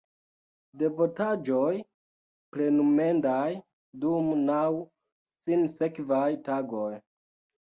[0.81, 1.73] Devotaĵoj
[2.55, 3.45] plenumendaj
[4.07, 4.65] dum naŭ
[5.45, 6.91] sinsekvaj tagoj.